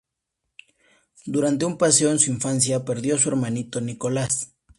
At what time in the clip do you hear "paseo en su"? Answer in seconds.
1.77-2.31